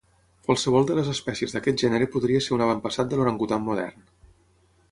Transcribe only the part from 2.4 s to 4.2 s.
ser un avantpassat de l'orangutan modern.